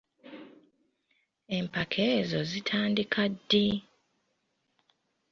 Empaka 1.57 1.99
ezo 2.17 2.39
zitandika 2.51 3.21
ddi? 3.33 3.67